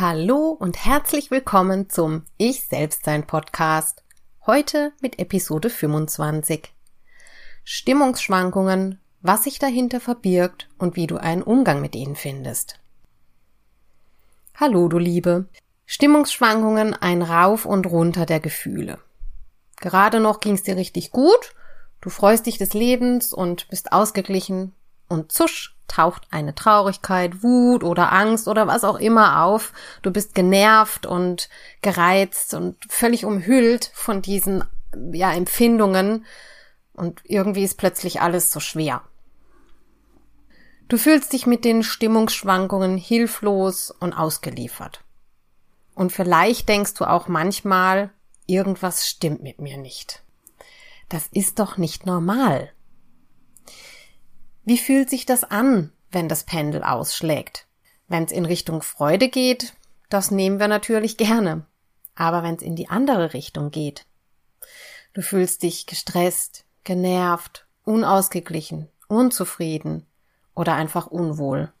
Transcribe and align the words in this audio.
Hallo 0.00 0.56
und 0.58 0.86
herzlich 0.86 1.30
willkommen 1.30 1.90
zum 1.90 2.24
Ich 2.38 2.62
Selbstsein 2.62 3.26
Podcast. 3.26 4.02
Heute 4.46 4.94
mit 5.02 5.18
Episode 5.18 5.68
25. 5.68 6.72
Stimmungsschwankungen, 7.64 8.98
was 9.20 9.44
sich 9.44 9.58
dahinter 9.58 10.00
verbirgt 10.00 10.70
und 10.78 10.96
wie 10.96 11.06
du 11.06 11.18
einen 11.18 11.42
Umgang 11.42 11.82
mit 11.82 11.94
ihnen 11.94 12.16
findest. 12.16 12.80
Hallo, 14.54 14.88
du 14.88 14.96
Liebe. 14.96 15.44
Stimmungsschwankungen 15.84 16.94
ein 16.94 17.20
Rauf 17.20 17.66
und 17.66 17.84
runter 17.84 18.24
der 18.24 18.40
Gefühle. 18.40 19.00
Gerade 19.82 20.18
noch 20.18 20.40
ging's 20.40 20.62
dir 20.62 20.76
richtig 20.76 21.10
gut, 21.10 21.54
du 22.00 22.08
freust 22.08 22.46
dich 22.46 22.56
des 22.56 22.72
Lebens 22.72 23.34
und 23.34 23.68
bist 23.68 23.92
ausgeglichen 23.92 24.72
und 25.10 25.32
zusch 25.32 25.76
taucht 25.88 26.22
eine 26.30 26.54
Traurigkeit, 26.54 27.42
Wut 27.42 27.82
oder 27.82 28.12
Angst 28.12 28.46
oder 28.46 28.68
was 28.68 28.84
auch 28.84 28.98
immer 28.98 29.44
auf. 29.44 29.72
Du 30.02 30.12
bist 30.12 30.34
genervt 30.34 31.04
und 31.04 31.48
gereizt 31.82 32.54
und 32.54 32.76
völlig 32.88 33.24
umhüllt 33.24 33.90
von 33.92 34.22
diesen 34.22 34.64
ja, 35.12 35.32
Empfindungen 35.32 36.24
und 36.94 37.20
irgendwie 37.24 37.64
ist 37.64 37.76
plötzlich 37.76 38.20
alles 38.20 38.52
so 38.52 38.60
schwer. 38.60 39.02
Du 40.88 40.96
fühlst 40.96 41.32
dich 41.32 41.46
mit 41.46 41.64
den 41.64 41.82
Stimmungsschwankungen 41.82 42.96
hilflos 42.96 43.90
und 43.90 44.12
ausgeliefert. 44.12 45.02
Und 45.94 46.12
vielleicht 46.12 46.68
denkst 46.68 46.94
du 46.94 47.04
auch 47.04 47.26
manchmal, 47.26 48.10
irgendwas 48.46 49.08
stimmt 49.08 49.42
mit 49.42 49.60
mir 49.60 49.76
nicht. 49.76 50.22
Das 51.08 51.26
ist 51.32 51.58
doch 51.58 51.76
nicht 51.76 52.06
normal. 52.06 52.72
Wie 54.70 54.78
fühlt 54.78 55.10
sich 55.10 55.26
das 55.26 55.42
an, 55.42 55.90
wenn 56.12 56.28
das 56.28 56.44
Pendel 56.44 56.84
ausschlägt? 56.84 57.66
Wenn 58.06 58.22
es 58.22 58.30
in 58.30 58.44
Richtung 58.44 58.82
Freude 58.82 59.28
geht, 59.28 59.74
das 60.10 60.30
nehmen 60.30 60.60
wir 60.60 60.68
natürlich 60.68 61.16
gerne. 61.16 61.66
Aber 62.14 62.44
wenn 62.44 62.54
es 62.54 62.62
in 62.62 62.76
die 62.76 62.88
andere 62.88 63.34
Richtung 63.34 63.72
geht, 63.72 64.06
du 65.12 65.22
fühlst 65.22 65.64
dich 65.64 65.86
gestresst, 65.86 66.66
genervt, 66.84 67.66
unausgeglichen, 67.82 68.86
unzufrieden 69.08 70.06
oder 70.54 70.76
einfach 70.76 71.08
unwohl. 71.08 71.72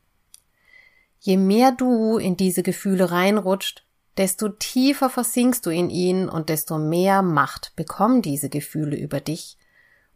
Je 1.20 1.36
mehr 1.36 1.70
du 1.70 2.18
in 2.18 2.36
diese 2.36 2.64
Gefühle 2.64 3.12
reinrutscht, 3.12 3.86
desto 4.16 4.48
tiefer 4.48 5.10
versinkst 5.10 5.64
du 5.64 5.70
in 5.70 5.90
ihnen 5.90 6.28
und 6.28 6.48
desto 6.48 6.76
mehr 6.76 7.22
Macht 7.22 7.72
bekommen 7.76 8.20
diese 8.20 8.48
Gefühle 8.48 8.96
über 8.96 9.20
dich 9.20 9.58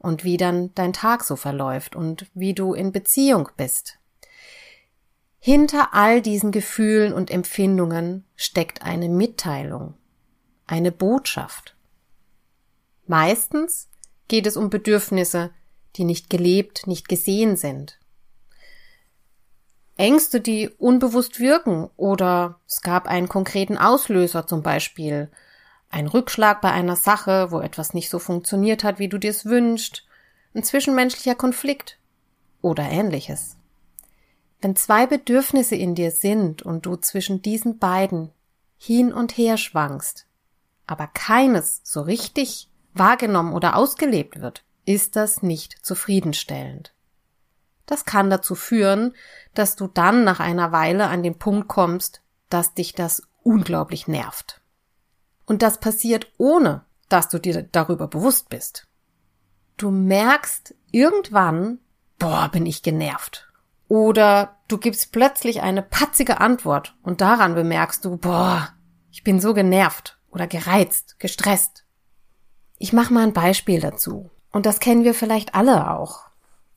und 0.04 0.22
wie 0.22 0.36
dann 0.36 0.72
dein 0.74 0.92
Tag 0.92 1.24
so 1.24 1.34
verläuft 1.34 1.96
und 1.96 2.26
wie 2.34 2.52
du 2.52 2.74
in 2.74 2.92
Beziehung 2.92 3.48
bist. 3.56 3.98
Hinter 5.38 5.92
all 5.92 6.22
diesen 6.22 6.52
Gefühlen 6.52 7.12
und 7.12 7.30
Empfindungen 7.30 8.24
steckt 8.36 8.82
eine 8.82 9.08
Mitteilung, 9.08 9.94
eine 10.66 10.92
Botschaft. 10.92 11.74
Meistens 13.06 13.88
geht 14.28 14.46
es 14.46 14.56
um 14.56 14.70
Bedürfnisse, 14.70 15.50
die 15.96 16.04
nicht 16.04 16.30
gelebt, 16.30 16.86
nicht 16.86 17.08
gesehen 17.08 17.56
sind. 17.56 17.98
Ängste, 19.96 20.40
die 20.40 20.68
unbewusst 20.68 21.40
wirken 21.40 21.88
oder 21.96 22.60
es 22.66 22.80
gab 22.80 23.06
einen 23.06 23.28
konkreten 23.28 23.78
Auslöser 23.78 24.46
zum 24.46 24.62
Beispiel 24.62 25.30
ein 25.94 26.08
Rückschlag 26.08 26.60
bei 26.60 26.72
einer 26.72 26.96
Sache, 26.96 27.52
wo 27.52 27.60
etwas 27.60 27.94
nicht 27.94 28.10
so 28.10 28.18
funktioniert 28.18 28.82
hat, 28.82 28.98
wie 28.98 29.08
du 29.08 29.16
dir 29.16 29.30
es 29.30 29.44
wünschst, 29.44 30.04
ein 30.52 30.64
zwischenmenschlicher 30.64 31.36
Konflikt 31.36 31.98
oder 32.62 32.82
ähnliches. 32.82 33.56
Wenn 34.60 34.74
zwei 34.74 35.06
Bedürfnisse 35.06 35.76
in 35.76 35.94
dir 35.94 36.10
sind 36.10 36.62
und 36.62 36.84
du 36.84 36.96
zwischen 36.96 37.42
diesen 37.42 37.78
beiden 37.78 38.32
hin 38.76 39.12
und 39.12 39.38
her 39.38 39.56
schwankst, 39.56 40.26
aber 40.86 41.06
keines 41.06 41.80
so 41.84 42.00
richtig 42.00 42.68
wahrgenommen 42.92 43.52
oder 43.52 43.76
ausgelebt 43.76 44.40
wird, 44.40 44.64
ist 44.86 45.14
das 45.14 45.42
nicht 45.42 45.84
zufriedenstellend. 45.86 46.92
Das 47.86 48.04
kann 48.04 48.30
dazu 48.30 48.56
führen, 48.56 49.14
dass 49.54 49.76
du 49.76 49.86
dann 49.86 50.24
nach 50.24 50.40
einer 50.40 50.72
Weile 50.72 51.06
an 51.06 51.22
den 51.22 51.38
Punkt 51.38 51.68
kommst, 51.68 52.20
dass 52.48 52.74
dich 52.74 52.94
das 52.94 53.22
unglaublich 53.44 54.08
nervt. 54.08 54.60
Und 55.46 55.62
das 55.62 55.78
passiert 55.78 56.32
ohne, 56.38 56.84
dass 57.08 57.28
du 57.28 57.38
dir 57.38 57.62
darüber 57.62 58.08
bewusst 58.08 58.48
bist. 58.48 58.86
Du 59.76 59.90
merkst 59.90 60.74
irgendwann, 60.90 61.78
boah, 62.18 62.48
bin 62.48 62.66
ich 62.66 62.82
genervt. 62.82 63.48
Oder 63.88 64.56
du 64.68 64.78
gibst 64.78 65.12
plötzlich 65.12 65.62
eine 65.62 65.82
patzige 65.82 66.40
Antwort 66.40 66.96
und 67.02 67.20
daran 67.20 67.54
bemerkst 67.54 68.04
du, 68.04 68.16
boah, 68.16 68.70
ich 69.10 69.22
bin 69.24 69.40
so 69.40 69.54
genervt 69.54 70.18
oder 70.30 70.46
gereizt, 70.46 71.16
gestresst. 71.18 71.84
Ich 72.78 72.92
mache 72.92 73.12
mal 73.12 73.24
ein 73.24 73.32
Beispiel 73.32 73.80
dazu. 73.80 74.30
Und 74.50 74.66
das 74.66 74.80
kennen 74.80 75.04
wir 75.04 75.14
vielleicht 75.14 75.54
alle 75.54 75.90
auch. 75.90 76.26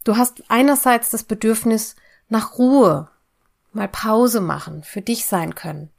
Du 0.03 0.17
hast 0.17 0.43
einerseits 0.47 1.09
das 1.09 1.23
Bedürfnis 1.23 1.95
nach 2.29 2.57
Ruhe, 2.57 3.09
mal 3.71 3.87
Pause 3.87 4.41
machen, 4.41 4.83
für 4.83 5.01
dich 5.01 5.25
sein 5.25 5.55
können. 5.55 5.89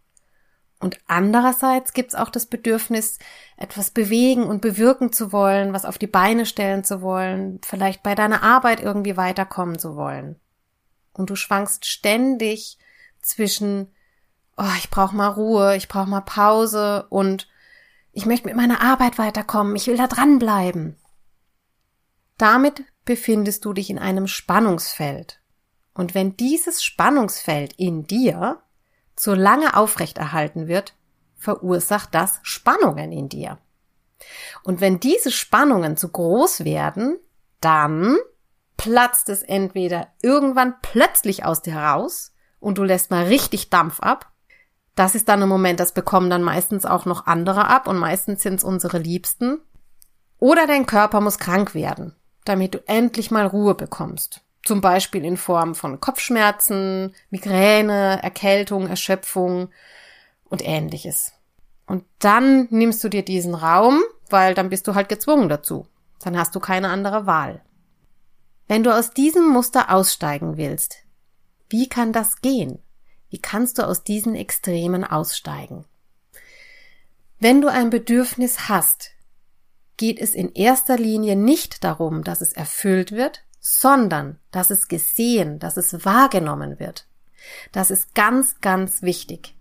Und 0.81 0.99
andererseits 1.09 1.93
gibt's 1.93 2.15
auch 2.15 2.31
das 2.31 2.47
Bedürfnis, 2.47 3.19
etwas 3.57 3.91
bewegen 3.91 4.45
und 4.45 4.61
bewirken 4.61 5.13
zu 5.13 5.33
wollen, 5.33 5.73
was 5.73 5.85
auf 5.85 5.99
die 5.99 6.07
Beine 6.07 6.47
stellen 6.47 6.85
zu 6.85 7.03
wollen, 7.03 7.61
vielleicht 7.65 8.03
bei 8.03 8.15
deiner 8.15 8.45
Arbeit 8.45 8.81
irgendwie 8.81 9.17
weiterkommen 9.17 9.79
zu 9.79 9.97
wollen. 9.97 10.39
Und 11.13 11.31
du 11.31 11.37
schwankst 11.37 11.85
ständig 11.85 12.79
zwischen, 13.21 13.93
oh, 14.57 14.73
ich 14.79 14.89
brauche 14.89 15.17
mal 15.17 15.29
Ruhe, 15.29 15.75
ich 15.75 15.89
brauche 15.89 16.09
mal 16.09 16.21
Pause 16.21 17.07
und 17.11 17.49
ich 18.13 18.25
möchte 18.25 18.47
mit 18.47 18.57
meiner 18.57 18.81
Arbeit 18.81 19.19
weiterkommen, 19.19 19.75
ich 19.75 19.89
will 19.89 19.97
da 19.97 20.07
dranbleiben. 20.07 20.97
Damit 22.37 22.85
befindest 23.05 23.65
du 23.65 23.73
dich 23.73 23.91
in 23.91 23.99
einem 23.99 24.29
Spannungsfeld. 24.29 25.41
Und 25.93 26.15
wenn 26.15 26.37
dieses 26.37 26.85
Spannungsfeld 26.85 27.73
in 27.73 28.07
dir 28.07 28.63
zu 29.19 29.35
lange 29.35 29.77
aufrechterhalten 29.77 30.69
wird, 30.69 30.95
verursacht 31.37 32.15
das 32.15 32.41
Spannungen 32.43 33.13
in 33.13 33.29
dir. 33.29 33.59
Und 34.63 34.81
wenn 34.81 35.01
diese 35.01 35.31
Spannungen 35.31 35.97
zu 35.97 36.09
groß 36.09 36.65
werden, 36.65 37.19
dann 37.61 38.17
platzt 38.77 39.29
es 39.29 39.43
entweder 39.43 40.09
irgendwann 40.23 40.75
plötzlich 40.83 41.45
aus 41.45 41.63
dir 41.63 41.75
heraus 41.75 42.33
und 42.61 42.79
du 42.79 42.85
lässt 42.85 43.11
mal 43.11 43.25
richtig 43.25 43.71
Dampf 43.71 44.01
ab. 44.01 44.33
Das 44.95 45.15
ist 45.15 45.29
dann 45.29 45.43
ein 45.43 45.49
Moment, 45.49 45.81
das 45.81 45.93
bekommen 45.93 46.31
dann 46.31 46.43
meistens 46.43 46.85
auch 46.85 47.05
noch 47.05 47.27
andere 47.27 47.69
ab 47.69 47.87
und 47.87 47.99
meistens 47.99 48.43
sind 48.43 48.55
es 48.55 48.65
unsere 48.65 48.99
Liebsten. 48.99 49.61
Oder 50.39 50.67
dein 50.67 50.87
Körper 50.87 51.21
muss 51.21 51.39
krank 51.39 51.75
werden, 51.75 52.15
damit 52.45 52.75
du 52.75 52.83
endlich 52.87 53.31
mal 53.31 53.47
Ruhe 53.47 53.75
bekommst. 53.75 54.43
Zum 54.65 54.81
Beispiel 54.81 55.25
in 55.25 55.37
Form 55.37 55.75
von 55.75 56.01
Kopfschmerzen, 56.01 57.15
Migräne, 57.31 58.23
Erkältung, 58.23 58.89
Erschöpfung 58.89 59.71
und 60.45 60.67
ähnliches. 60.67 61.33
Und 61.87 62.05
dann 62.19 62.69
nimmst 62.71 63.03
du 63.03 63.09
dir 63.09 63.25
diesen 63.25 63.55
Raum, 63.55 64.03
weil 64.29 64.55
dann 64.55 64.69
bist 64.69 64.87
du 64.87 64.95
halt 64.95 65.09
gezwungen 65.09 65.49
dazu. 65.49 65.87
Dann 66.21 66.39
hast 66.39 66.55
du 66.55 66.61
keine 66.61 66.89
andere 66.89 67.27
Wahl. 67.27 67.63
Wenn 68.67 68.83
du 68.83 68.95
aus 68.95 69.13
diesem 69.13 69.49
Muster 69.49 69.91
aussteigen 69.91 70.59
willst, 70.59 70.99
wie 71.71 71.89
kann 71.89 72.13
das 72.13 72.43
gehen? 72.43 72.83
Wie 73.31 73.41
kannst 73.41 73.79
du 73.79 73.87
aus 73.87 74.05
diesen 74.05 74.35
Extremen 74.35 75.05
aussteigen? 75.05 75.87
Wenn 77.39 77.61
du 77.61 77.69
ein 77.69 77.91
Bedürfnis 77.91 78.69
hast, 78.69 79.13
geht 79.97 80.19
es 80.19 80.35
in 80.35 80.53
erster 80.55 80.97
Linie 80.97 81.37
nicht 81.37 81.85
darum, 81.85 82.25
dass 82.25 82.41
es 82.41 82.53
erfüllt 82.53 83.13
wird, 83.13 83.45
sondern 83.69 84.39
dass 84.51 84.71
es 84.71 84.89
gesehen, 84.89 85.59
dass 85.59 85.77
es 85.77 86.05
wahrgenommen 86.05 86.81
wird. 86.81 87.07
Das 87.73 87.91
ist 87.91 88.15
ganz, 88.15 88.61
ganz 88.61 89.03
wichtig. 89.03 89.55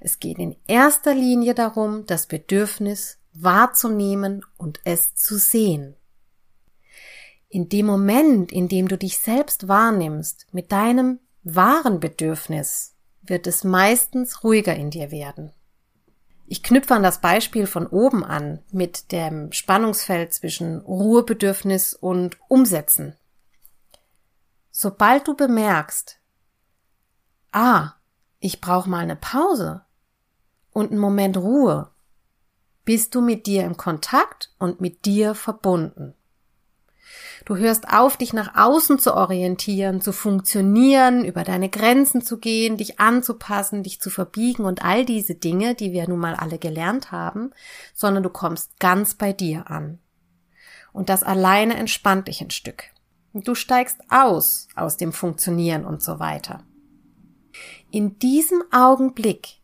Es 0.00 0.20
geht 0.20 0.38
in 0.38 0.56
erster 0.66 1.14
Linie 1.14 1.54
darum, 1.54 2.06
das 2.06 2.26
Bedürfnis 2.26 3.18
wahrzunehmen 3.34 4.44
und 4.56 4.80
es 4.84 5.14
zu 5.14 5.38
sehen. 5.38 5.96
In 7.48 7.68
dem 7.68 7.86
Moment, 7.86 8.52
in 8.52 8.68
dem 8.68 8.88
du 8.88 8.96
dich 8.96 9.18
selbst 9.18 9.68
wahrnimmst 9.68 10.46
mit 10.52 10.70
deinem 10.70 11.18
wahren 11.42 11.98
Bedürfnis, 11.98 12.94
wird 13.22 13.46
es 13.46 13.64
meistens 13.64 14.44
ruhiger 14.44 14.74
in 14.74 14.90
dir 14.90 15.10
werden. 15.10 15.52
Ich 16.46 16.62
knüpfe 16.62 16.94
an 16.94 17.02
das 17.02 17.20
Beispiel 17.20 17.66
von 17.66 17.86
oben 17.86 18.24
an 18.24 18.60
mit 18.70 19.12
dem 19.12 19.52
Spannungsfeld 19.52 20.32
zwischen 20.32 20.80
Ruhebedürfnis 20.80 21.92
und 21.92 22.38
Umsetzen. 22.48 23.14
Sobald 24.80 25.26
du 25.26 25.34
bemerkst, 25.34 26.20
ah, 27.50 27.94
ich 28.38 28.60
brauche 28.60 28.88
mal 28.88 29.00
eine 29.00 29.16
Pause 29.16 29.82
und 30.70 30.92
einen 30.92 31.00
Moment 31.00 31.36
Ruhe, 31.36 31.90
bist 32.84 33.16
du 33.16 33.20
mit 33.20 33.48
dir 33.48 33.64
im 33.64 33.76
Kontakt 33.76 34.54
und 34.60 34.80
mit 34.80 35.04
dir 35.04 35.34
verbunden. 35.34 36.14
Du 37.44 37.56
hörst 37.56 37.88
auf, 37.88 38.18
dich 38.18 38.32
nach 38.32 38.54
außen 38.54 39.00
zu 39.00 39.14
orientieren, 39.14 40.00
zu 40.00 40.12
funktionieren, 40.12 41.24
über 41.24 41.42
deine 41.42 41.70
Grenzen 41.70 42.22
zu 42.22 42.38
gehen, 42.38 42.76
dich 42.76 43.00
anzupassen, 43.00 43.82
dich 43.82 44.00
zu 44.00 44.10
verbiegen 44.10 44.64
und 44.64 44.84
all 44.84 45.04
diese 45.04 45.34
Dinge, 45.34 45.74
die 45.74 45.90
wir 45.90 46.08
nun 46.08 46.20
mal 46.20 46.36
alle 46.36 46.60
gelernt 46.60 47.10
haben, 47.10 47.50
sondern 47.94 48.22
du 48.22 48.30
kommst 48.30 48.78
ganz 48.78 49.14
bei 49.14 49.32
dir 49.32 49.72
an. 49.72 49.98
Und 50.92 51.08
das 51.08 51.24
alleine 51.24 51.76
entspannt 51.76 52.28
dich 52.28 52.40
ein 52.40 52.52
Stück. 52.52 52.92
Du 53.34 53.54
steigst 53.54 53.98
aus 54.08 54.68
aus 54.74 54.96
dem 54.96 55.12
Funktionieren 55.12 55.84
und 55.84 56.02
so 56.02 56.18
weiter. 56.18 56.64
In 57.90 58.18
diesem 58.18 58.62
Augenblick 58.72 59.60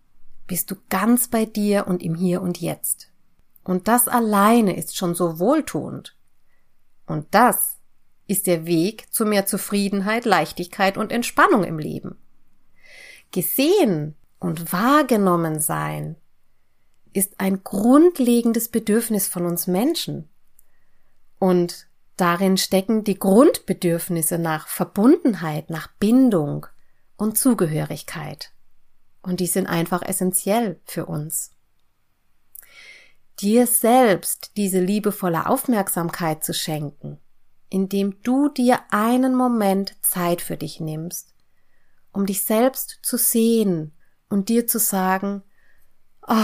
bist 0.47 0.71
du 0.71 0.77
ganz 0.91 1.29
bei 1.29 1.45
dir 1.45 1.87
und 1.87 2.03
im 2.03 2.15
Hier 2.15 2.43
und 2.43 2.61
Jetzt. 2.61 3.11
Und 3.63 3.89
das 3.89 4.09
alleine 4.09 4.77
ist 4.77 4.97
schon 4.97 5.15
so 5.15 5.39
wohltuend. 5.39 6.17
Und 7.07 7.27
das 7.31 7.77
ist 8.27 8.47
der 8.47 8.67
Weg 8.67 9.13
zu 9.13 9.25
mehr 9.25 9.47
Zufriedenheit, 9.47 10.25
Leichtigkeit 10.25 10.97
und 10.97 11.13
Entspannung 11.13 11.65
im 11.65 11.79
Leben. 11.79 12.19
Gesehen 13.31 14.15
und 14.39 14.73
wahrgenommen 14.73 15.61
sein 15.61 16.17
ist 17.13 17.41
ein 17.41 17.63
grundlegendes 17.63 18.69
Bedürfnis 18.69 19.29
von 19.29 19.47
uns 19.47 19.67
Menschen. 19.67 20.29
Und 21.39 21.89
darin 22.17 22.57
stecken 22.57 23.05
die 23.05 23.19
Grundbedürfnisse 23.19 24.39
nach 24.39 24.69
Verbundenheit, 24.69 25.71
nach 25.71 25.89
Bindung 25.99 26.67
und 27.17 27.39
Zugehörigkeit. 27.39 28.53
Und 29.23 29.41
die 29.41 29.47
sind 29.47 29.67
einfach 29.67 30.03
essentiell 30.03 30.81
für 30.85 31.07
uns. 31.07 31.51
Dir 33.41 33.67
selbst 33.67 34.53
diese 34.57 34.81
liebevolle 34.81 35.47
Aufmerksamkeit 35.49 36.45
zu 36.45 36.55
schenken, 36.55 37.19
indem 37.69 38.23
du 38.23 38.49
dir 38.49 38.81
einen 38.91 39.35
Moment 39.35 39.97
Zeit 40.03 40.41
für 40.41 40.57
dich 40.57 40.79
nimmst, 40.79 41.35
um 42.13 42.27
dich 42.27 42.45
selbst 42.45 43.01
zu 43.03 43.17
sehen 43.17 43.93
und 44.29 44.49
dir 44.49 44.67
zu 44.67 44.79
sagen, 44.79 45.43
oh, 46.27 46.35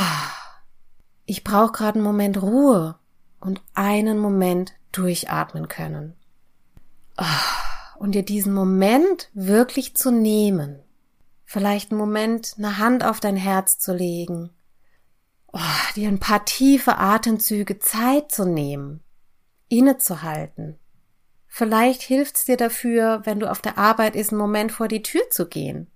ich 1.26 1.44
brauche 1.44 1.72
gerade 1.72 1.96
einen 1.96 2.04
Moment 2.04 2.42
Ruhe 2.42 2.99
und 3.40 3.62
einen 3.74 4.18
Moment 4.18 4.74
durchatmen 4.92 5.68
können. 5.68 6.14
Oh, 7.16 7.98
und 7.98 8.12
dir 8.14 8.24
diesen 8.24 8.52
Moment 8.52 9.30
wirklich 9.34 9.96
zu 9.96 10.10
nehmen. 10.10 10.80
Vielleicht 11.44 11.90
einen 11.90 12.00
Moment 12.00 12.54
eine 12.58 12.78
Hand 12.78 13.04
auf 13.04 13.20
dein 13.20 13.36
Herz 13.36 13.78
zu 13.78 13.92
legen. 13.92 14.50
Oh, 15.52 15.58
dir 15.96 16.08
ein 16.08 16.20
paar 16.20 16.44
tiefe 16.44 16.98
Atemzüge 16.98 17.78
Zeit 17.78 18.30
zu 18.30 18.44
nehmen, 18.44 19.02
innezuhalten 19.68 20.78
Vielleicht 21.52 22.02
hilft's 22.02 22.44
dir 22.44 22.56
dafür, 22.56 23.22
wenn 23.24 23.40
du 23.40 23.50
auf 23.50 23.60
der 23.60 23.76
Arbeit 23.76 24.14
ist, 24.14 24.30
einen 24.30 24.38
Moment 24.38 24.70
vor 24.70 24.86
die 24.86 25.02
Tür 25.02 25.28
zu 25.30 25.48
gehen. 25.48 25.90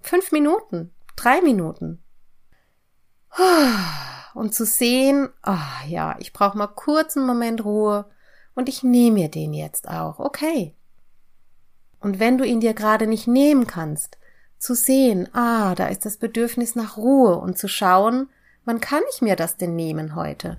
Fünf 0.00 0.30
Minuten, 0.30 0.94
drei 1.16 1.40
Minuten. 1.42 2.02
Und 4.34 4.54
zu 4.54 4.64
sehen, 4.64 5.28
oh 5.46 5.88
ja, 5.88 6.16
ich 6.18 6.32
brauche 6.32 6.56
mal 6.56 6.68
kurz 6.68 7.16
einen 7.16 7.26
Moment 7.26 7.64
Ruhe 7.64 8.06
und 8.54 8.68
ich 8.68 8.82
nehme 8.82 9.20
mir 9.20 9.28
den 9.28 9.52
jetzt 9.52 9.88
auch, 9.88 10.18
okay. 10.18 10.74
Und 12.00 12.18
wenn 12.18 12.38
du 12.38 12.44
ihn 12.44 12.60
dir 12.60 12.74
gerade 12.74 13.06
nicht 13.06 13.26
nehmen 13.26 13.66
kannst, 13.66 14.18
zu 14.58 14.74
sehen, 14.74 15.28
ah, 15.34 15.74
da 15.74 15.88
ist 15.88 16.04
das 16.04 16.16
Bedürfnis 16.16 16.74
nach 16.74 16.96
Ruhe 16.96 17.36
und 17.36 17.58
zu 17.58 17.68
schauen, 17.68 18.28
wann 18.64 18.80
kann 18.80 19.02
ich 19.12 19.22
mir 19.22 19.36
das 19.36 19.56
denn 19.56 19.74
nehmen 19.74 20.14
heute? 20.14 20.58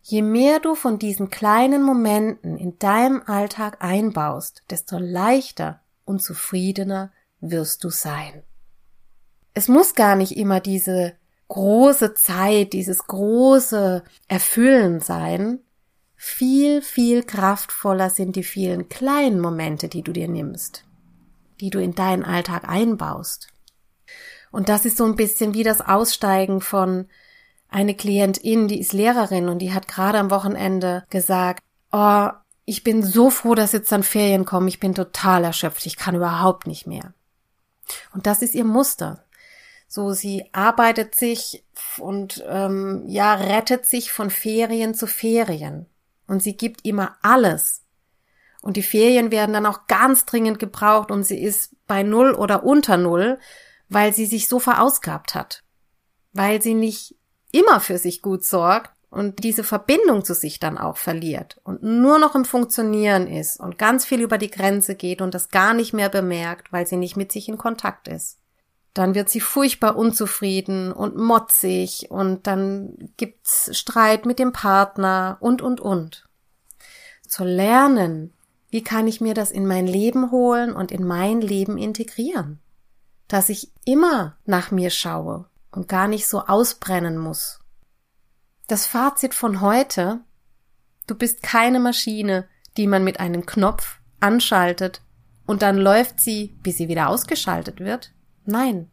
Je 0.00 0.22
mehr 0.22 0.58
du 0.58 0.74
von 0.74 0.98
diesen 0.98 1.28
kleinen 1.28 1.82
Momenten 1.82 2.56
in 2.56 2.78
deinem 2.78 3.22
Alltag 3.26 3.78
einbaust, 3.80 4.62
desto 4.70 4.96
leichter 4.96 5.80
und 6.06 6.22
zufriedener 6.22 7.12
wirst 7.40 7.84
du 7.84 7.90
sein. 7.90 8.42
Es 9.52 9.68
muss 9.68 9.94
gar 9.94 10.16
nicht 10.16 10.36
immer 10.36 10.60
diese 10.60 11.14
große 11.48 12.14
Zeit, 12.14 12.72
dieses 12.72 13.06
große 13.06 14.02
Erfüllen 14.28 15.00
sein. 15.00 15.60
Viel, 16.16 16.82
viel 16.82 17.22
kraftvoller 17.22 18.10
sind 18.10 18.36
die 18.36 18.42
vielen 18.42 18.88
kleinen 18.88 19.40
Momente, 19.40 19.88
die 19.88 20.02
du 20.02 20.12
dir 20.12 20.28
nimmst, 20.28 20.84
die 21.60 21.70
du 21.70 21.80
in 21.80 21.94
deinen 21.94 22.24
Alltag 22.24 22.68
einbaust. 22.68 23.48
Und 24.50 24.68
das 24.68 24.84
ist 24.84 24.96
so 24.96 25.04
ein 25.04 25.16
bisschen 25.16 25.54
wie 25.54 25.62
das 25.62 25.80
Aussteigen 25.80 26.60
von 26.60 27.06
eine 27.68 27.94
Klientin, 27.94 28.66
die 28.66 28.80
ist 28.80 28.92
Lehrerin 28.92 29.48
und 29.48 29.58
die 29.58 29.74
hat 29.74 29.88
gerade 29.88 30.18
am 30.18 30.30
Wochenende 30.30 31.04
gesagt, 31.10 31.62
oh, 31.92 32.28
ich 32.64 32.82
bin 32.82 33.02
so 33.02 33.30
froh, 33.30 33.54
dass 33.54 33.72
jetzt 33.72 33.92
dann 33.92 34.02
Ferien 34.02 34.44
kommen, 34.44 34.68
ich 34.68 34.80
bin 34.80 34.94
total 34.94 35.44
erschöpft, 35.44 35.86
ich 35.86 35.96
kann 35.96 36.14
überhaupt 36.14 36.66
nicht 36.66 36.86
mehr. 36.86 37.12
Und 38.12 38.26
das 38.26 38.42
ist 38.42 38.54
ihr 38.54 38.64
Muster. 38.64 39.24
So, 39.90 40.12
sie 40.12 40.44
arbeitet 40.52 41.14
sich 41.14 41.64
und 41.98 42.44
ähm, 42.46 43.04
ja, 43.06 43.34
rettet 43.34 43.86
sich 43.86 44.12
von 44.12 44.28
Ferien 44.28 44.94
zu 44.94 45.06
Ferien. 45.06 45.86
Und 46.26 46.42
sie 46.42 46.58
gibt 46.58 46.84
immer 46.84 47.16
alles. 47.22 47.86
Und 48.60 48.76
die 48.76 48.82
Ferien 48.82 49.30
werden 49.30 49.54
dann 49.54 49.64
auch 49.64 49.86
ganz 49.86 50.26
dringend 50.26 50.58
gebraucht 50.58 51.10
und 51.10 51.24
sie 51.24 51.40
ist 51.42 51.74
bei 51.86 52.02
Null 52.02 52.34
oder 52.34 52.64
unter 52.64 52.98
Null, 52.98 53.38
weil 53.88 54.12
sie 54.12 54.26
sich 54.26 54.46
so 54.46 54.60
verausgabt 54.60 55.34
hat. 55.34 55.64
Weil 56.34 56.60
sie 56.60 56.74
nicht 56.74 57.16
immer 57.50 57.80
für 57.80 57.96
sich 57.96 58.20
gut 58.20 58.44
sorgt 58.44 58.90
und 59.08 59.42
diese 59.42 59.64
Verbindung 59.64 60.22
zu 60.22 60.34
sich 60.34 60.60
dann 60.60 60.76
auch 60.76 60.98
verliert 60.98 61.58
und 61.64 61.82
nur 61.82 62.18
noch 62.18 62.34
im 62.34 62.44
Funktionieren 62.44 63.26
ist 63.26 63.58
und 63.58 63.78
ganz 63.78 64.04
viel 64.04 64.20
über 64.20 64.36
die 64.36 64.50
Grenze 64.50 64.96
geht 64.96 65.22
und 65.22 65.32
das 65.32 65.48
gar 65.48 65.72
nicht 65.72 65.94
mehr 65.94 66.10
bemerkt, 66.10 66.72
weil 66.72 66.86
sie 66.86 66.98
nicht 66.98 67.16
mit 67.16 67.32
sich 67.32 67.48
in 67.48 67.56
Kontakt 67.56 68.06
ist. 68.06 68.38
Dann 68.98 69.14
wird 69.14 69.30
sie 69.30 69.38
furchtbar 69.38 69.94
unzufrieden 69.94 70.90
und 70.92 71.16
motzig 71.16 72.10
und 72.10 72.48
dann 72.48 73.12
gibt's 73.16 73.70
Streit 73.78 74.26
mit 74.26 74.40
dem 74.40 74.50
Partner 74.50 75.36
und 75.38 75.62
und 75.62 75.78
und. 75.80 76.28
Zu 77.24 77.44
lernen, 77.44 78.32
wie 78.70 78.82
kann 78.82 79.06
ich 79.06 79.20
mir 79.20 79.34
das 79.34 79.52
in 79.52 79.68
mein 79.68 79.86
Leben 79.86 80.32
holen 80.32 80.74
und 80.74 80.90
in 80.90 81.06
mein 81.06 81.40
Leben 81.40 81.78
integrieren? 81.78 82.58
Dass 83.28 83.50
ich 83.50 83.70
immer 83.84 84.36
nach 84.46 84.72
mir 84.72 84.90
schaue 84.90 85.46
und 85.70 85.86
gar 85.86 86.08
nicht 86.08 86.26
so 86.26 86.40
ausbrennen 86.46 87.18
muss. 87.18 87.60
Das 88.66 88.84
Fazit 88.84 89.32
von 89.32 89.60
heute, 89.60 90.22
du 91.06 91.14
bist 91.14 91.44
keine 91.44 91.78
Maschine, 91.78 92.48
die 92.76 92.88
man 92.88 93.04
mit 93.04 93.20
einem 93.20 93.46
Knopf 93.46 94.00
anschaltet 94.18 95.02
und 95.46 95.62
dann 95.62 95.76
läuft 95.76 96.18
sie, 96.18 96.58
bis 96.64 96.78
sie 96.78 96.88
wieder 96.88 97.08
ausgeschaltet 97.08 97.78
wird. 97.78 98.12
Nein. 98.48 98.90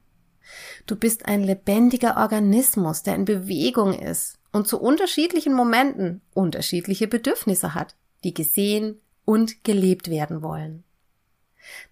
Du 0.86 0.96
bist 0.96 1.26
ein 1.26 1.44
lebendiger 1.44 2.18
Organismus, 2.18 3.02
der 3.02 3.16
in 3.16 3.26
Bewegung 3.26 3.94
ist 3.94 4.38
und 4.52 4.68
zu 4.68 4.80
unterschiedlichen 4.80 5.54
Momenten 5.54 6.22
unterschiedliche 6.34 7.08
Bedürfnisse 7.08 7.74
hat, 7.74 7.96
die 8.24 8.34
gesehen 8.34 9.02
und 9.26 9.64
gelebt 9.64 10.10
werden 10.10 10.44
wollen. 10.44 10.84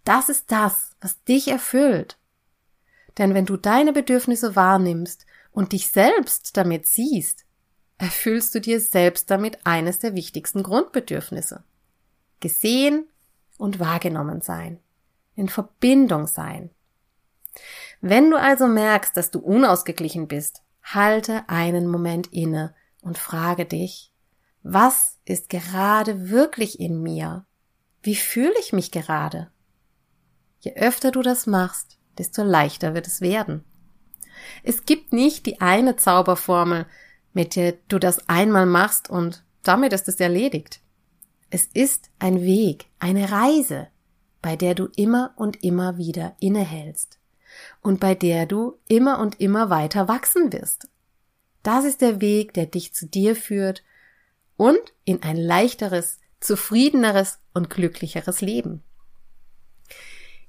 Das 0.04 0.30
ist 0.30 0.52
das, 0.52 0.92
was 1.02 1.24
dich 1.24 1.48
erfüllt 1.48 2.18
denn 3.18 3.34
wenn 3.34 3.46
du 3.46 3.58
deine 3.58 3.94
Bedürfnisse 3.94 4.56
wahrnimmst 4.56 5.26
und 5.52 5.72
dich 5.72 5.90
selbst 5.90 6.58
damit 6.58 6.88
siehst, 6.88 7.46
erfüllst 7.98 8.56
du 8.56 8.62
dir 8.62 8.80
selbst 8.80 9.30
damit 9.30 9.66
eines 9.66 10.00
der 10.00 10.16
wichtigsten 10.16 10.64
Grundbedürfnisse. 10.64 11.64
Gesehen 12.40 13.08
und 13.58 13.80
wahrgenommen 13.80 14.42
sein. 14.42 14.80
In 15.36 15.48
Verbindung 15.48 16.28
sein. 16.28 16.72
Wenn 18.02 18.30
du 18.30 18.38
also 18.38 18.68
merkst, 18.68 19.16
dass 19.16 19.32
du 19.32 19.40
unausgeglichen 19.40 20.28
bist, 20.28 20.62
halte 20.84 21.48
einen 21.48 21.88
Moment 21.88 22.28
inne 22.34 22.76
und 23.02 23.18
frage 23.18 23.66
dich, 23.66 24.12
Was 24.62 25.20
ist 25.26 25.50
gerade 25.50 26.30
wirklich 26.30 26.80
in 26.80 27.02
mir? 27.02 27.46
Wie 28.02 28.16
fühle 28.16 28.54
ich 28.60 28.74
mich 28.74 28.92
gerade? 28.92 29.52
Je 30.60 30.74
öfter 30.76 31.12
du 31.12 31.22
das 31.22 31.48
machst, 31.48 31.98
desto 32.18 32.44
leichter 32.44 32.94
wird 32.94 33.08
es 33.08 33.22
werden. 33.22 33.64
Es 34.64 34.86
gibt 34.86 35.14
nicht 35.14 35.46
die 35.46 35.62
eine 35.62 35.96
Zauberformel, 35.96 36.86
mit 37.34 37.56
der 37.56 37.74
du 37.88 38.00
das 38.00 38.28
einmal 38.30 38.66
machst 38.66 39.10
und 39.10 39.44
damit 39.64 39.94
ist 39.94 40.08
es 40.08 40.20
erledigt. 40.20 40.82
Es 41.50 41.66
ist 41.66 42.10
ein 42.20 42.42
Weg, 42.42 42.86
eine 43.00 43.32
Reise, 43.32 43.88
bei 44.42 44.56
der 44.56 44.76
du 44.76 44.88
immer 44.96 45.34
und 45.36 45.64
immer 45.64 45.98
wieder 45.98 46.36
innehältst 46.40 47.20
und 47.82 48.00
bei 48.00 48.16
der 48.16 48.46
du 48.46 48.78
immer 48.88 49.20
und 49.20 49.40
immer 49.40 49.70
weiter 49.70 50.08
wachsen 50.08 50.52
wirst. 50.54 50.88
Das 51.64 51.86
ist 51.86 52.02
der 52.02 52.22
Weg, 52.22 52.54
der 52.54 52.66
dich 52.66 52.94
zu 52.94 53.08
dir 53.08 53.36
führt 53.36 53.84
und 54.58 54.80
in 55.06 55.24
ein 55.24 55.38
leichteres, 55.38 56.20
zufriedeneres 56.40 57.40
und 57.54 57.70
glücklicheres 57.70 58.42
Leben. 58.42 58.84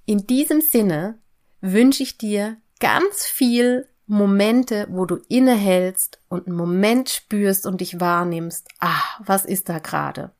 In 0.06 0.26
diesem 0.26 0.60
Sinne 0.60 1.18
wünsche 1.60 2.02
ich 2.02 2.18
dir 2.18 2.56
ganz 2.80 3.24
viel 3.24 3.88
Momente, 4.06 4.86
wo 4.90 5.06
du 5.06 5.16
innehältst 5.28 6.20
und 6.28 6.46
einen 6.46 6.56
Moment 6.56 7.08
spürst 7.08 7.64
und 7.64 7.80
dich 7.80 8.00
wahrnimmst. 8.00 8.68
Ah, 8.80 9.02
was 9.20 9.44
ist 9.44 9.68
da 9.68 9.78
gerade? 9.78 10.32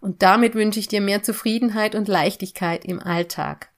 Und 0.00 0.22
damit 0.22 0.54
wünsche 0.54 0.80
ich 0.80 0.88
dir 0.88 1.00
mehr 1.00 1.22
Zufriedenheit 1.22 1.94
und 1.94 2.08
Leichtigkeit 2.08 2.84
im 2.84 3.00
Alltag. 3.00 3.68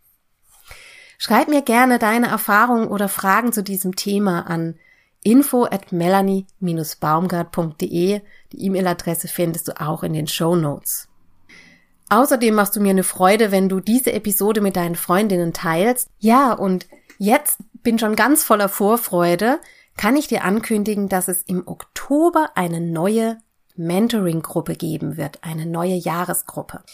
Schreib 1.18 1.48
mir 1.48 1.62
gerne 1.62 1.98
deine 1.98 2.28
Erfahrungen 2.28 2.86
oder 2.88 3.08
Fragen 3.08 3.52
zu 3.52 3.62
diesem 3.62 3.96
Thema 3.96 4.46
an 4.46 4.76
info 5.22 5.64
at 5.64 5.92
melanie-baumgart.de. 5.92 8.20
Die 8.52 8.64
E-Mail-Adresse 8.64 9.28
findest 9.28 9.68
du 9.68 9.80
auch 9.80 10.02
in 10.02 10.12
den 10.12 10.28
Show 10.28 10.56
Notes. 10.56 11.08
Außerdem 12.08 12.54
machst 12.54 12.76
du 12.76 12.80
mir 12.80 12.90
eine 12.90 13.02
Freude, 13.02 13.50
wenn 13.50 13.68
du 13.68 13.80
diese 13.80 14.12
Episode 14.12 14.60
mit 14.60 14.76
deinen 14.76 14.94
Freundinnen 14.94 15.52
teilst. 15.52 16.08
Ja, 16.18 16.52
und 16.52 16.86
jetzt 17.18 17.58
bin 17.82 17.98
schon 17.98 18.14
ganz 18.14 18.44
voller 18.44 18.68
Vorfreude, 18.68 19.58
kann 19.96 20.16
ich 20.16 20.28
dir 20.28 20.44
ankündigen, 20.44 21.08
dass 21.08 21.26
es 21.26 21.42
im 21.42 21.66
Oktober 21.66 22.50
eine 22.54 22.80
neue 22.80 23.38
Mentoring-Gruppe 23.74 24.76
geben 24.76 25.16
wird, 25.16 25.42
eine 25.42 25.66
neue 25.66 25.94
Jahresgruppe. 25.94 26.84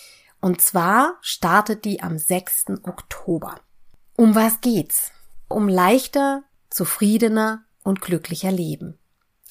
Und 0.40 0.62
zwar 0.62 1.18
startet 1.20 1.84
die 1.84 2.02
am 2.02 2.16
6. 2.18 2.80
Oktober. 2.84 3.56
Um 4.16 4.34
was 4.34 4.60
geht's? 4.60 5.10
Um 5.48 5.68
leichter, 5.68 6.42
zufriedener 6.70 7.64
und 7.82 8.00
glücklicher 8.00 8.52
Leben. 8.52 8.98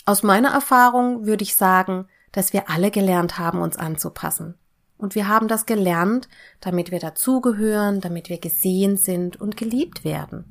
Aus 0.06 0.24
meiner 0.24 0.52
Erfahrung 0.52 1.26
würde 1.26 1.44
ich 1.44 1.56
sagen, 1.56 2.08
dass 2.32 2.54
wir 2.54 2.70
alle 2.70 2.92
gelernt 2.92 3.38
haben, 3.38 3.62
uns 3.62 3.78
anzupassen. 3.78 4.56
Und 4.98 5.16
wir 5.16 5.28
haben 5.28 5.48
das 5.48 5.66
gelernt, 5.66 6.30
damit 6.60 6.92
wir 6.92 7.00
dazugehören, 7.00 8.02
damit 8.02 8.30
wir 8.30 8.40
gesehen 8.40 8.98
sind 8.98 9.40
und 9.42 9.58
geliebt 9.58 10.04
werden. 10.04 10.46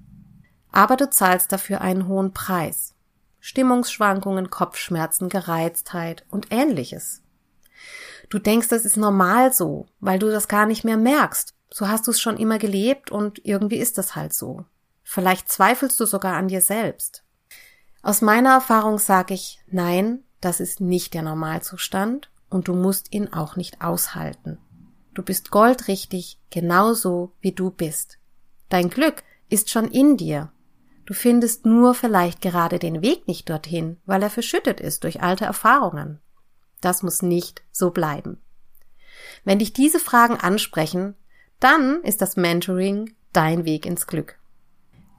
Aber 0.73 0.97
du 0.97 1.09
zahlst 1.09 1.52
dafür 1.52 1.81
einen 1.81 2.09
hohen 2.09 2.33
Preis. 2.33 2.95
Stimmungsschwankungen, 3.38 4.50
Kopfschmerzen, 4.50 5.29
Gereiztheit 5.29 6.26
und 6.31 6.49
ähnliches. 6.50 7.23
Du 8.29 8.38
denkst, 8.38 8.69
das 8.69 8.85
ist 8.85 8.97
normal 8.97 9.52
so, 9.52 9.87
weil 10.00 10.19
du 10.19 10.31
das 10.31 10.49
gar 10.49 10.67
nicht 10.67 10.85
mehr 10.85 10.97
merkst. 10.97 11.55
So 11.70 11.88
hast 11.88 12.06
du 12.06 12.10
es 12.10 12.20
schon 12.20 12.36
immer 12.36 12.58
gelebt 12.58 13.10
und 13.10 13.44
irgendwie 13.44 13.78
ist 13.78 13.98
das 13.98 14.16
halt 14.16 14.32
so. 14.32 14.64
Vielleicht 15.04 15.50
zweifelst 15.50 15.98
du 16.00 16.06
sogar 16.06 16.36
an 16.36 16.48
dir 16.48 16.60
selbst. 16.60 17.24
Aus 18.02 18.22
meiner 18.22 18.50
Erfahrung 18.50 18.98
sage 18.98 19.34
ich, 19.34 19.60
nein, 19.68 20.24
das 20.40 20.60
ist 20.60 20.80
nicht 20.80 21.14
der 21.14 21.22
Normalzustand 21.22 22.30
und 22.48 22.68
du 22.68 22.74
musst 22.74 23.12
ihn 23.12 23.32
auch 23.32 23.56
nicht 23.56 23.82
aushalten. 23.82 24.58
Du 25.14 25.22
bist 25.22 25.50
goldrichtig, 25.50 26.38
genauso 26.50 27.32
wie 27.40 27.52
du 27.52 27.70
bist. 27.70 28.18
Dein 28.68 28.90
Glück 28.90 29.22
ist 29.48 29.70
schon 29.70 29.90
in 29.90 30.16
dir 30.16 30.50
Du 31.10 31.14
findest 31.14 31.66
nur 31.66 31.96
vielleicht 31.96 32.40
gerade 32.40 32.78
den 32.78 33.02
Weg 33.02 33.26
nicht 33.26 33.50
dorthin, 33.50 33.96
weil 34.06 34.22
er 34.22 34.30
verschüttet 34.30 34.78
ist 34.80 35.02
durch 35.02 35.20
alte 35.20 35.44
Erfahrungen. 35.44 36.20
Das 36.80 37.02
muss 37.02 37.20
nicht 37.20 37.64
so 37.72 37.90
bleiben. 37.90 38.40
Wenn 39.42 39.58
dich 39.58 39.72
diese 39.72 39.98
Fragen 39.98 40.36
ansprechen, 40.36 41.16
dann 41.61 42.02
ist 42.02 42.21
das 42.21 42.37
Mentoring 42.37 43.14
dein 43.33 43.64
Weg 43.64 43.87
ins 43.87 44.07
Glück. 44.07 44.38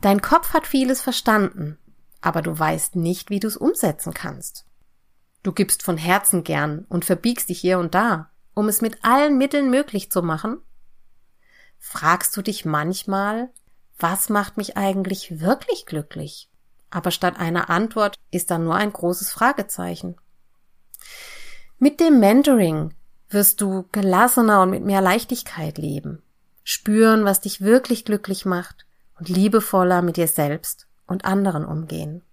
Dein 0.02 0.22
Kopf 0.22 0.54
hat 0.54 0.68
vieles 0.68 1.02
verstanden, 1.02 1.78
aber 2.20 2.42
du 2.42 2.58
weißt 2.58 2.96
nicht, 2.96 3.30
wie 3.30 3.40
du 3.40 3.48
es 3.48 3.58
umsetzen 3.58 4.14
kannst. 4.14 4.66
Du 5.44 5.52
gibst 5.52 5.84
von 5.84 5.98
Herzen 5.98 6.44
gern 6.44 6.86
und 6.90 7.06
verbiegst 7.06 7.50
dich 7.50 7.60
hier 7.60 7.80
und 7.80 7.96
da, 7.96 8.32
um 8.54 8.68
es 8.68 8.82
mit 8.82 9.04
allen 9.04 9.38
Mitteln 9.38 9.70
möglich 9.70 10.12
zu 10.12 10.22
machen? 10.22 10.58
Fragst 11.80 12.36
du 12.38 12.42
dich 12.42 12.66
manchmal, 12.66 13.50
was 13.98 14.30
macht 14.30 14.58
mich 14.58 14.78
eigentlich 14.78 15.40
wirklich 15.40 15.86
glücklich? 15.86 16.50
Aber 16.90 17.12
statt 17.12 17.40
einer 17.40 17.70
Antwort 17.70 18.18
ist 18.32 18.52
da 18.52 18.58
nur 18.58 18.76
ein 18.76 18.92
großes 18.92 19.32
Fragezeichen. 19.32 20.16
Mit 21.80 22.00
dem 22.00 22.20
Mentoring 22.20 22.94
wirst 23.30 23.62
du 23.62 23.86
gelassener 23.92 24.62
und 24.62 24.72
mit 24.72 24.84
mehr 24.84 25.02
Leichtigkeit 25.02 25.78
leben, 25.78 26.22
spüren, 26.72 27.26
was 27.26 27.42
dich 27.42 27.62
wirklich 27.62 28.06
glücklich 28.06 28.46
macht 28.46 28.86
und 29.20 29.30
liebevoller 29.30 30.02
mit 30.02 30.18
dir 30.18 30.28
selbst 30.28 30.88
und 31.06 31.26
anderen 31.26 31.66
umgehen. 31.66 32.24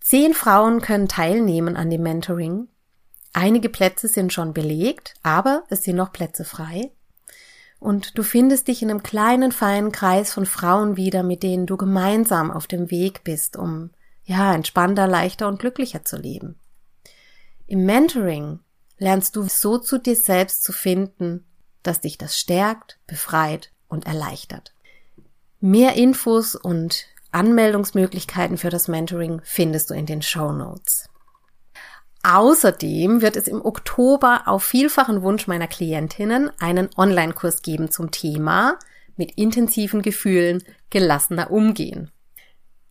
Zehn 0.00 0.34
Frauen 0.34 0.80
können 0.80 1.08
teilnehmen 1.08 1.76
an 1.76 1.90
dem 1.90 2.02
Mentoring. 2.02 2.68
Einige 3.32 3.68
Plätze 3.68 4.08
sind 4.08 4.32
schon 4.32 4.54
belegt, 4.54 5.14
aber 5.22 5.64
es 5.68 5.82
sind 5.82 5.96
noch 5.96 6.12
Plätze 6.12 6.44
frei 6.44 6.90
und 7.80 8.18
du 8.18 8.22
findest 8.22 8.68
dich 8.68 8.82
in 8.82 8.90
einem 8.90 9.02
kleinen, 9.02 9.52
feinen 9.52 9.90
Kreis 9.90 10.32
von 10.32 10.46
Frauen 10.46 10.96
wieder, 10.96 11.22
mit 11.22 11.42
denen 11.42 11.66
du 11.66 11.76
gemeinsam 11.76 12.50
auf 12.50 12.66
dem 12.66 12.90
Weg 12.90 13.24
bist, 13.24 13.56
um 13.56 13.90
ja, 14.24 14.54
entspannter, 14.54 15.06
leichter 15.06 15.48
und 15.48 15.58
glücklicher 15.58 16.04
zu 16.04 16.16
leben. 16.16 16.58
Im 17.66 17.84
Mentoring 17.84 18.60
lernst 18.98 19.34
du 19.34 19.42
so 19.48 19.78
zu 19.78 19.98
dir 19.98 20.14
selbst 20.14 20.62
zu 20.62 20.72
finden, 20.72 21.46
dass 21.82 22.00
dich 22.00 22.18
das 22.18 22.38
stärkt, 22.38 22.98
befreit 23.06 23.70
und 23.88 24.06
erleichtert. 24.06 24.72
Mehr 25.60 25.94
Infos 25.94 26.54
und 26.54 27.06
Anmeldungsmöglichkeiten 27.32 28.58
für 28.58 28.70
das 28.70 28.88
Mentoring 28.88 29.40
findest 29.44 29.90
du 29.90 29.94
in 29.94 30.06
den 30.06 30.22
Show 30.22 30.52
Notes. 30.52 31.08
Außerdem 32.22 33.22
wird 33.22 33.36
es 33.36 33.48
im 33.48 33.64
Oktober 33.64 34.42
auf 34.46 34.62
vielfachen 34.62 35.22
Wunsch 35.22 35.46
meiner 35.46 35.68
Klientinnen 35.68 36.50
einen 36.58 36.90
Online-Kurs 36.96 37.62
geben 37.62 37.90
zum 37.90 38.10
Thema 38.10 38.78
mit 39.16 39.32
intensiven 39.32 40.02
Gefühlen 40.02 40.62
gelassener 40.90 41.50
umgehen. 41.50 42.10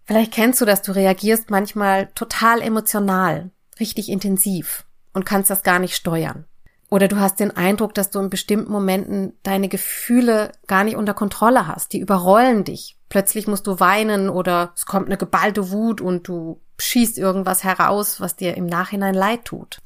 Vielleicht 0.06 0.34
kennst 0.34 0.60
du 0.62 0.66
das, 0.66 0.82
du 0.82 0.94
reagierst 0.94 1.52
manchmal 1.52 2.08
total 2.16 2.62
emotional, 2.62 3.52
richtig 3.80 4.10
intensiv 4.10 4.86
und 5.14 5.26
kannst 5.26 5.52
das 5.52 5.62
gar 5.62 5.78
nicht 5.78 5.96
steuern. 5.96 6.46
Oder 6.90 7.08
du 7.08 7.20
hast 7.20 7.40
den 7.40 7.56
Eindruck, 7.56 7.94
dass 7.94 8.10
du 8.10 8.20
in 8.20 8.30
bestimmten 8.30 8.72
Momenten 8.72 9.34
deine 9.44 9.70
Gefühle 9.70 10.52
gar 10.66 10.84
nicht 10.84 10.96
unter 10.96 11.14
Kontrolle 11.14 11.68
hast. 11.68 11.94
Die 11.94 12.00
überrollen 12.00 12.64
dich. 12.64 12.98
Plötzlich 13.10 13.48
musst 13.48 13.68
du 13.68 13.80
weinen 13.80 14.30
oder 14.30 14.74
es 14.76 14.86
kommt 14.86 15.06
eine 15.06 15.18
geballte 15.18 15.72
Wut 15.72 16.02
und 16.02 16.28
du 16.28 16.62
schießt 16.80 17.18
irgendwas 17.18 17.64
heraus, 17.64 18.20
was 18.22 18.36
dir 18.36 18.58
im 18.58 18.66
Nachhinein 18.66 19.14
leid 19.14 19.46
tut. 19.46 19.82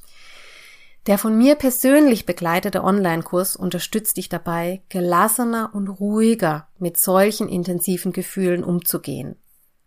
Der 1.06 1.18
von 1.18 1.36
mir 1.36 1.56
persönlich 1.56 2.24
begleitete 2.24 2.82
Online-Kurs 2.82 3.56
unterstützt 3.56 4.16
dich 4.16 4.30
dabei, 4.30 4.82
gelassener 4.88 5.70
und 5.74 5.88
ruhiger 5.88 6.68
mit 6.78 6.96
solchen 6.96 7.48
intensiven 7.48 8.12
Gefühlen 8.12 8.64
umzugehen. 8.64 9.36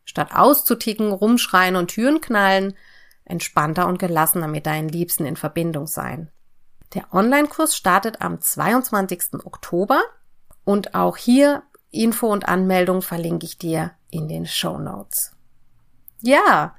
Statt 0.05 0.29
auszuticken, 0.33 1.11
rumschreien 1.11 1.75
und 1.75 1.87
Türen 1.87 2.21
knallen, 2.21 2.75
entspannter 3.25 3.87
und 3.87 3.97
gelassener 3.97 4.47
mit 4.47 4.67
deinen 4.67 4.89
Liebsten 4.89 5.25
in 5.25 5.35
Verbindung 5.35 5.87
sein. 5.87 6.29
Der 6.93 7.13
Online-Kurs 7.13 7.75
startet 7.75 8.21
am 8.21 8.39
22. 8.39 9.45
Oktober 9.45 10.01
und 10.63 10.95
auch 10.95 11.17
hier 11.17 11.63
Info 11.91 12.27
und 12.27 12.47
Anmeldung 12.47 13.01
verlinke 13.01 13.45
ich 13.45 13.57
dir 13.57 13.91
in 14.09 14.27
den 14.27 14.45
Show 14.45 14.77
Notes. 14.77 15.33
Ja, 16.21 16.75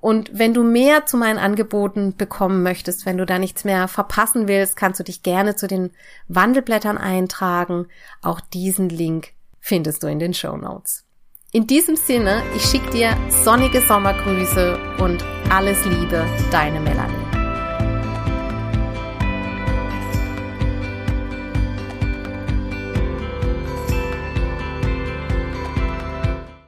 und 0.00 0.36
wenn 0.38 0.52
du 0.52 0.64
mehr 0.64 1.06
zu 1.06 1.16
meinen 1.16 1.38
Angeboten 1.38 2.16
bekommen 2.16 2.62
möchtest, 2.62 3.06
wenn 3.06 3.16
du 3.16 3.24
da 3.24 3.38
nichts 3.38 3.64
mehr 3.64 3.88
verpassen 3.88 4.48
willst, 4.48 4.76
kannst 4.76 5.00
du 5.00 5.04
dich 5.04 5.22
gerne 5.22 5.56
zu 5.56 5.66
den 5.66 5.92
Wandelblättern 6.28 6.98
eintragen. 6.98 7.86
Auch 8.20 8.40
diesen 8.40 8.88
Link 8.88 9.32
findest 9.60 10.02
du 10.02 10.08
in 10.08 10.18
den 10.18 10.34
Show 10.34 10.56
Notes. 10.56 11.04
In 11.52 11.66
diesem 11.66 11.96
Sinne, 11.96 12.42
ich 12.56 12.64
schicke 12.64 12.90
dir 12.90 13.16
sonnige 13.44 13.80
Sommergrüße 13.82 14.78
und 14.98 15.24
alles 15.50 15.84
Liebe, 15.84 16.26
deine 16.50 16.80
Melanie. 16.80 17.21